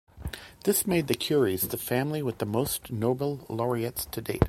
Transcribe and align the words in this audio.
This 0.63 0.87
made 0.87 1.05
the 1.05 1.13
Curies 1.13 1.69
the 1.69 1.77
family 1.77 2.23
with 2.23 2.39
the 2.39 2.45
most 2.47 2.89
Nobel 2.91 3.45
laureates 3.49 4.05
to 4.05 4.19
date. 4.19 4.39